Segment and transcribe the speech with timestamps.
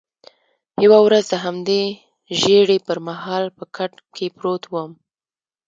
[0.83, 1.83] یوه ورځ د همدې
[2.39, 4.91] ژېړي پر مهال په کټ کې پروت وم.